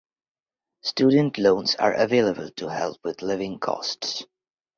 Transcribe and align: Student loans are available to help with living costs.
Student 0.81 1.37
loans 1.37 1.75
are 1.75 1.93
available 1.93 2.49
to 2.55 2.67
help 2.69 2.97
with 3.03 3.21
living 3.21 3.59
costs. 3.59 4.25